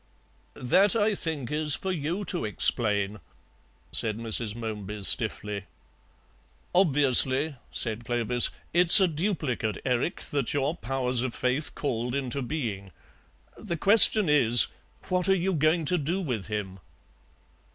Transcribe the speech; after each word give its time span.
"That, 0.55 0.95
I 0.95 1.13
think, 1.13 1.51
is 1.51 1.75
for 1.75 1.91
you 1.91 2.25
to 2.25 2.43
explain," 2.43 3.19
said 3.91 4.17
Mrs. 4.17 4.55
Momeby 4.55 5.03
stiffly. 5.03 5.65
"Obviously," 6.73 7.53
said 7.69 8.03
Clovis, 8.03 8.49
"it's 8.73 8.99
a 8.99 9.07
duplicate 9.07 9.77
Erik 9.85 10.21
that 10.31 10.55
your 10.55 10.73
powers 10.75 11.21
of 11.21 11.35
faith 11.35 11.75
called 11.75 12.15
into 12.15 12.41
being. 12.41 12.89
The 13.59 13.77
question 13.77 14.27
is: 14.27 14.65
What 15.09 15.29
are 15.29 15.35
you 15.35 15.53
going 15.53 15.85
to 15.85 15.99
do 15.99 16.19
with 16.19 16.47
him?" 16.47 16.79